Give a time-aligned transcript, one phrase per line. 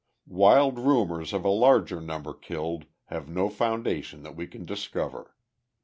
[0.25, 5.35] Wild rumours of a larger number killed have no foundation that we can discover.